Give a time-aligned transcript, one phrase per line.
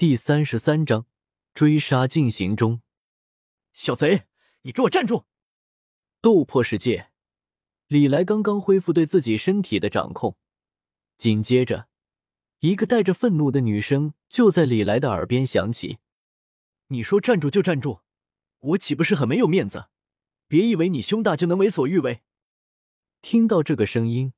[0.00, 1.04] 第三十三章
[1.52, 2.80] 追杀进行中。
[3.74, 4.22] 小贼，
[4.62, 5.26] 你给我站住！
[6.22, 7.10] 斗破世界，
[7.86, 10.38] 李来刚刚恢复对自己身体的掌控，
[11.18, 11.90] 紧接着，
[12.60, 15.98] 一个带着愤怒的女声就在李来的耳边响起
[16.88, 18.00] ：“你说站住就站住，
[18.60, 19.90] 我岂不是很没有面子？
[20.48, 22.22] 别以为你胸大就能为所欲为。”
[23.20, 24.32] 听到这个声音，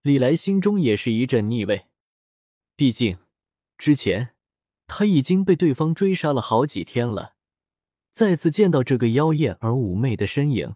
[0.00, 1.88] 李来心中也是一阵腻味。
[2.74, 3.18] 毕竟，
[3.76, 4.34] 之前
[4.88, 7.36] 他已经被对方追杀了好几天了，
[8.10, 10.74] 再次见到这个妖艳而妩媚的身影，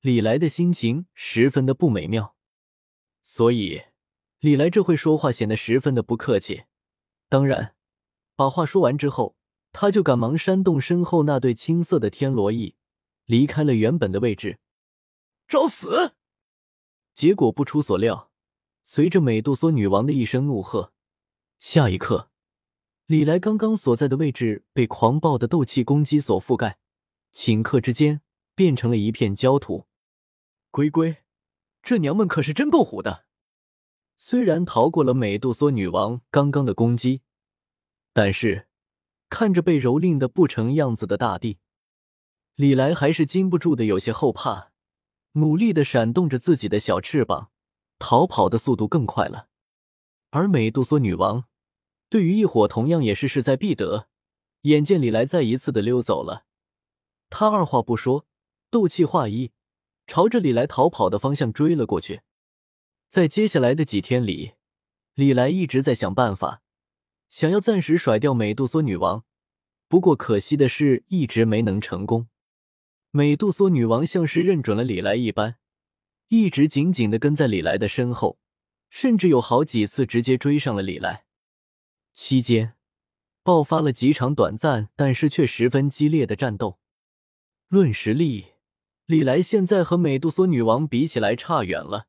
[0.00, 2.36] 李来的心情十分的不美妙。
[3.22, 3.82] 所以，
[4.38, 6.64] 李来这会说话显得十分的不客气。
[7.28, 7.74] 当然，
[8.36, 9.36] 把话说完之后，
[9.72, 12.76] 他就赶忙扇动身后那对青色的天罗翼，
[13.24, 14.60] 离开了原本的位置。
[15.48, 16.14] 找死！
[17.12, 18.30] 结果不出所料，
[18.82, 20.92] 随着美杜莎女王的一声怒喝，
[21.58, 22.30] 下一刻，
[23.06, 26.78] 李来刚刚所在的位置被狂暴的斗气攻击所覆盖，
[27.34, 28.22] 顷刻之间
[28.54, 29.86] 变成了一片焦土。
[30.70, 31.18] 龟龟，
[31.82, 33.26] 这娘们可是真够虎的！
[34.16, 37.20] 虽然逃过了美杜莎女王刚刚的攻击，
[38.14, 38.68] 但是
[39.28, 41.58] 看着被蹂躏的不成样子的大地，
[42.54, 44.70] 李来还是禁不住的有些后怕。
[45.32, 47.50] 努力的闪动着自己的小翅膀，
[47.98, 49.48] 逃跑的速度更快了。
[50.30, 51.44] 而美杜莎女王
[52.14, 54.06] 对于异火同样也是势在必得。
[54.62, 56.44] 眼见李来再一次的溜走了，
[57.28, 58.24] 他二话不说，
[58.70, 59.50] 斗气化一，
[60.06, 62.20] 朝着李来逃跑的方向追了过去。
[63.08, 64.52] 在接下来的几天里，
[65.14, 66.62] 李来一直在想办法，
[67.28, 69.24] 想要暂时甩掉美杜莎女王。
[69.88, 72.28] 不过可惜的是，一直没能成功。
[73.10, 75.56] 美杜莎女王像是认准了李来一般，
[76.28, 78.38] 一直紧紧的跟在李来的身后，
[78.88, 81.23] 甚至有好几次直接追上了李来。
[82.14, 82.74] 期间
[83.42, 86.78] 爆发了几场短暂但是却十分激烈的战斗。
[87.68, 88.52] 论实力，
[89.04, 92.06] 李来现在和美杜莎女王比起来差远了。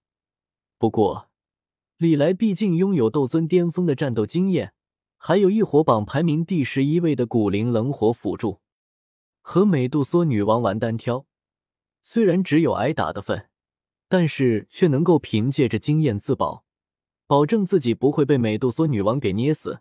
[0.78, 1.32] 不过，
[1.98, 4.74] 李来毕竟拥有斗尊巅峰的战斗经验，
[5.18, 8.62] 还有异火榜排名第十一位的古灵冷火辅助。
[9.42, 11.26] 和美杜莎女王玩单挑，
[12.04, 13.50] 虽然只有挨打的份，
[14.08, 16.64] 但是却能够凭借着经验自保，
[17.26, 19.80] 保证自己不会被美杜莎女王给捏死。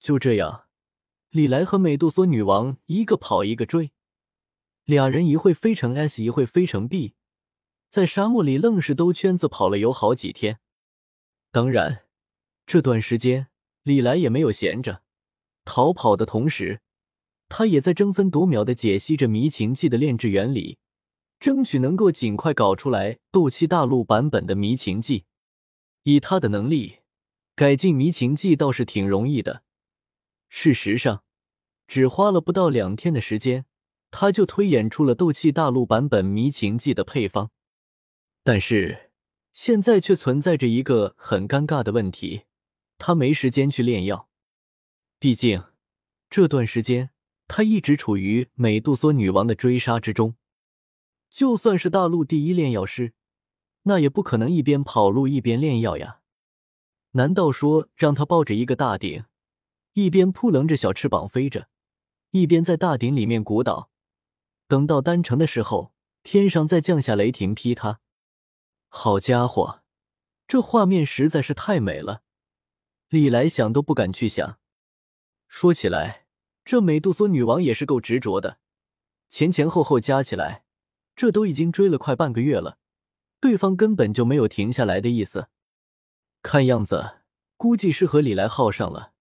[0.00, 0.64] 就这样，
[1.28, 3.92] 李来和美杜莎女王一个跑一个追，
[4.84, 7.14] 俩人一会飞成 S，一会飞成 B，
[7.90, 10.58] 在沙漠里愣是兜圈子跑了有好几天。
[11.52, 12.04] 当然，
[12.66, 13.48] 这段时间
[13.82, 15.02] 李来也没有闲着，
[15.64, 16.80] 逃跑的同时。
[17.52, 20.78] 他也在争分夺秒的解析着迷情记的炼制原理，
[21.40, 25.24] 争取能够尽快搞出来斗气大陆版本的迷情记。
[26.04, 27.00] 以他的能力，
[27.56, 29.64] 改进迷情记倒是挺容易的。
[30.50, 31.24] 事实上，
[31.86, 33.64] 只花了不到两天的时间，
[34.10, 37.50] 他就推演出了斗气大陆版本迷情记的配方。
[38.44, 39.12] 但是
[39.52, 42.42] 现在却存在着一个很尴尬的问题：
[42.98, 44.28] 他没时间去炼药，
[45.18, 45.64] 毕竟
[46.28, 47.10] 这段时间。
[47.52, 50.36] 他一直处于美杜莎女王的追杀之中，
[51.28, 53.12] 就算是大陆第一炼药师，
[53.82, 56.20] 那也不可能一边跑路一边炼药呀。
[57.10, 59.24] 难道说让他抱着一个大鼎，
[59.92, 61.68] 一边扑棱着小翅膀飞着，
[62.30, 63.90] 一边在大鼎里面鼓捣，
[64.66, 65.92] 等到丹成的时候，
[66.22, 68.00] 天上再降下雷霆劈他？
[68.88, 69.82] 好家伙，
[70.46, 72.22] 这画面实在是太美了，
[73.08, 74.58] 李来想都不敢去想。
[75.48, 76.26] 说起来。
[76.62, 78.58] 这美杜莎女王也是够执着的，
[79.28, 80.62] 前前后后加起来，
[81.16, 82.78] 这都已经追了快半个月了，
[83.40, 85.48] 对方根本就没有停下来的意思。
[86.42, 87.22] 看样子，
[87.56, 89.14] 估计是和李来耗上了。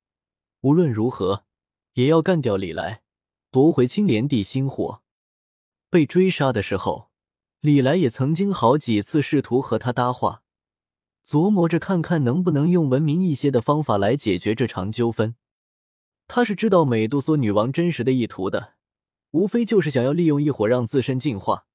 [0.62, 1.46] 无论如何，
[1.94, 3.02] 也要干掉李来，
[3.50, 5.02] 夺回青莲地心火。
[5.90, 7.10] 被追杀的时候，
[7.62, 10.44] 李来也曾经好几次试图和他搭话，
[11.26, 15.36] 琢磨着看看能不能用文明一些的方法来解决这场纠纷。
[16.28, 18.74] 他是知道美杜莎女王真实的意图的，
[19.32, 21.66] 无非就是想要利用异火让自身进化，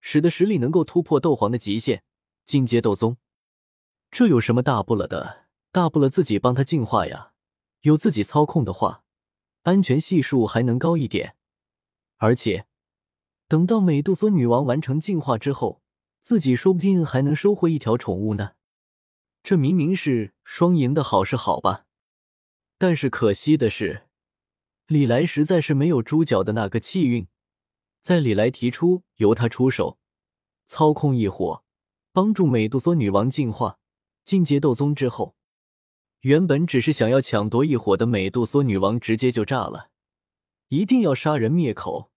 [0.00, 2.02] 使得实力能够突破斗皇的极限，
[2.46, 3.18] 进阶斗宗。
[4.10, 5.44] 这有什么大不了的？
[5.70, 7.31] 大不了自己帮他进化呀。
[7.82, 9.04] 有自己操控的话，
[9.62, 11.36] 安全系数还能高一点。
[12.16, 12.66] 而且，
[13.46, 15.82] 等到美杜莎女王完成进化之后，
[16.20, 18.52] 自己说不定还能收获一条宠物呢。
[19.42, 21.86] 这明明是双赢的好事，好吧？
[22.78, 24.06] 但是可惜的是，
[24.86, 27.26] 李来实在是没有猪脚的那个气运。
[28.00, 29.98] 在李来提出由他出手
[30.66, 31.64] 操控异火，
[32.12, 33.78] 帮助美杜莎女王进化
[34.24, 35.36] 进阶斗宗之后，
[36.22, 39.90] 原本只是想要抢夺一伙的美杜莎女王直接就炸了，
[40.68, 42.12] 一定要杀人灭口，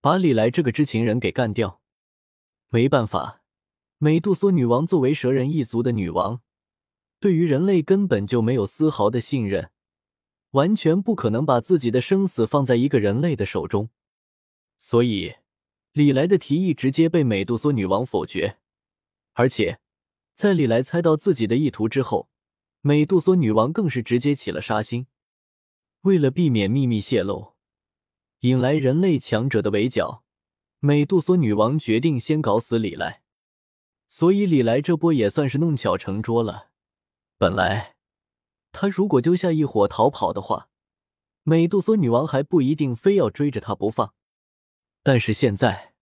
[0.00, 1.82] 把李来这个知情人给干掉。
[2.70, 3.42] 没办法，
[3.98, 6.40] 美杜莎女王作为蛇人一族的女王，
[7.18, 9.70] 对于人类根本就没有丝毫的信任，
[10.52, 13.90] 完全不可能把自己的生死放在一个人类的手中。
[14.78, 15.34] 所以，
[15.92, 18.56] 李来的提议直接被美杜莎女王否决，
[19.34, 19.80] 而且。
[20.32, 22.29] 在李来猜到自己的意图之后，
[22.82, 25.06] 美杜莎女王更是直接起了杀心。
[26.02, 27.54] 为了避免秘密泄露，
[28.40, 30.24] 引来人类强者的围剿，
[30.78, 33.22] 美杜莎女王决定先搞死李来。
[34.08, 36.70] 所以李来这波也算是弄巧成拙了。
[37.36, 37.96] 本来
[38.72, 40.70] 他如果丢下一伙逃跑的话，
[41.42, 44.14] 美杜莎女王还不一定非要追着他不放。
[45.02, 45.94] 但是现在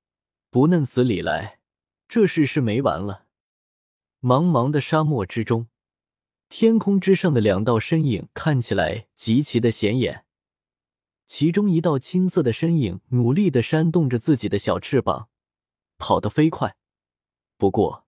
[0.48, 1.60] 不弄死李来，
[2.08, 3.26] 这事是没完了。
[4.20, 5.68] 茫茫的沙漠之中，
[6.48, 10.24] 天空之上的两道身影看起来极其的显眼。
[11.26, 15.28] 其中一道青色的身影努力的扇动着自己的小翅膀，
[15.98, 16.76] 跑得飞快。
[17.58, 18.06] 不过，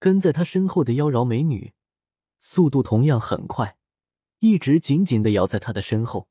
[0.00, 1.72] 跟在他身后的妖娆美女
[2.40, 3.78] 速度同样很快，
[4.40, 6.28] 一直紧紧的咬在他的身后。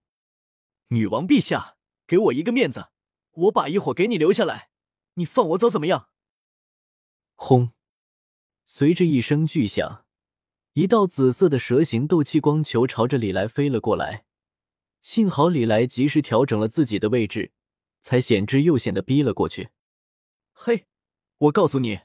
[0.90, 2.90] 女王陛下，给我一个面子，
[3.32, 4.70] 我把一伙给你留下来，
[5.14, 6.10] 你放我走怎么样？
[7.36, 7.72] 轰！
[8.66, 10.06] 随着一声巨响，
[10.78, 14.26] 一道紫色的蛇形斗气光球朝着李来飞了过来。
[15.02, 17.52] 幸好李来及时调整了自己的位置，
[18.04, 19.70] 才险之又险的逼了过去。
[20.54, 20.86] 嘿，
[21.40, 22.02] 我告诉你，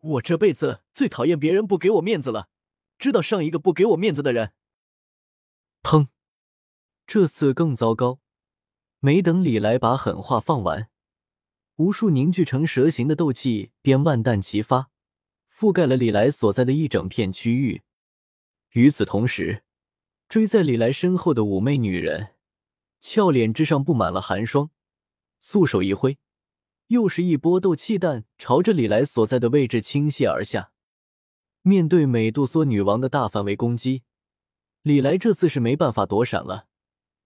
[0.00, 2.48] 我这辈子最讨厌别人不给我面子了，
[2.98, 4.50] 知道上一个不给我面子的人。
[5.84, 6.08] 砰！
[7.06, 8.18] 这次更糟糕，
[8.98, 10.88] 没等李来把狠话放完，
[11.76, 14.90] 无数凝聚成蛇形的斗气便万弹齐发。
[15.48, 17.82] 覆盖了李来所在的一整片区域。
[18.76, 19.62] 与此同时，
[20.28, 22.34] 追在李来身后的妩媚女人，
[23.00, 24.68] 俏脸之上布满了寒霜，
[25.40, 26.18] 素手一挥，
[26.88, 30.72] 又是一波斗气弹朝着李来所在的位置倾泻而下。
[31.62, 34.02] 面对美杜莎女王的大范围攻击，
[34.82, 36.66] 李来这次是没办法躲闪了。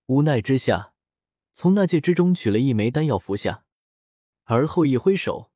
[0.07, 0.93] 无奈之下，
[1.53, 3.65] 从那戒之中取了一枚丹药服下，
[4.45, 5.51] 而后一挥手。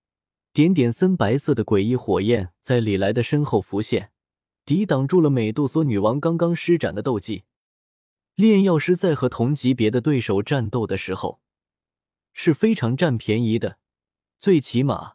[0.53, 4.11] 点点森白色的诡异火焰在李来的身后浮现，
[4.65, 7.45] 抵挡住了美杜莎女王刚刚施展的斗技。
[8.35, 11.41] 炼药师在和同级别的对手战斗的时候
[12.33, 13.79] 是非常占便宜的，
[14.39, 15.15] 最起码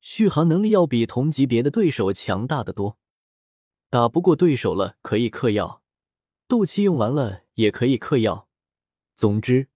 [0.00, 2.98] 续航能力要比同级别的对手强大的多。
[3.90, 5.82] 打不过对手了可以嗑药，
[6.46, 8.48] 斗气用完了也可以嗑药，
[9.14, 9.68] 总之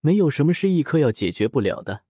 [0.00, 2.04] 没有什么是一颗药解决不了的。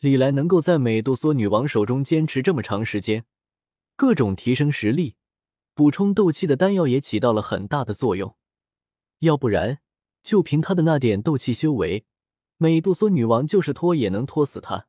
[0.00, 3.24] 李来能够在美杜莎女王手中坚持这么长时间，
[3.96, 5.16] 各种提升实力、
[5.74, 8.36] 补充斗气的丹药也起到了很大的作用。
[9.18, 9.80] 要不然，
[10.22, 12.06] 就凭他的那点斗气修为，
[12.56, 14.86] 美杜莎女王就是拖也能拖死他。